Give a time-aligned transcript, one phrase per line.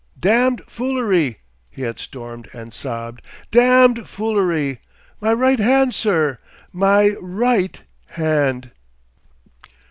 [0.19, 4.79] "Damned foolery," he had stormed and sobbed, "damned foolery.
[5.19, 6.39] My right hand, sir!
[6.73, 8.71] My right hand.